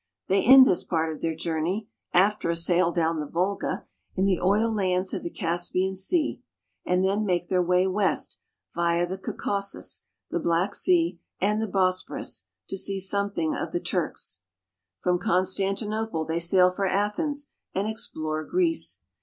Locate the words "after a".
2.11-2.55